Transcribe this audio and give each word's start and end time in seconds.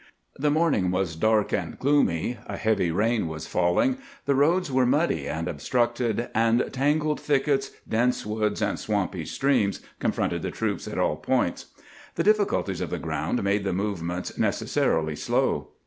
The 0.35 0.49
morning 0.49 0.89
was 0.89 1.15
dark 1.15 1.53
and 1.53 1.77
gloomy, 1.77 2.39
a 2.47 2.57
heavy 2.57 2.89
rain 2.89 3.27
was 3.27 3.45
falling, 3.45 3.99
the 4.25 4.33
roads 4.33 4.71
were 4.71 4.87
muddy 4.87 5.29
and 5.29 5.47
obstructed, 5.47 6.27
and 6.33 6.67
tangled 6.73 7.19
thickets, 7.21 7.69
dense 7.87 8.25
woods, 8.25 8.63
and 8.63 8.79
swampy 8.79 9.25
streams 9.25 9.79
confronted 9.99 10.41
the 10.41 10.49
troops 10.49 10.87
at 10.87 10.97
aU 10.97 11.17
points. 11.17 11.67
The 12.15 12.23
difficulties 12.23 12.81
of 12.81 12.89
the 12.89 12.97
ground 12.97 13.43
made 13.43 13.63
the 13.63 13.73
movements 13.73 14.39
necessarily 14.39 15.15
slow. 15.15 15.67